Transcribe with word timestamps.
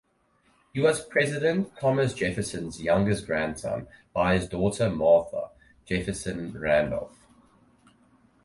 He 0.73 0.81
was 0.81 1.05
President 1.05 1.77
Thomas 1.79 2.15
Jefferson's 2.15 2.81
youngest 2.81 3.27
grandson 3.27 3.87
by 4.15 4.35
his 4.35 4.49
daughter 4.49 4.89
Martha 4.89 5.51
Jefferson 5.85 6.59
Randolph. 6.59 7.27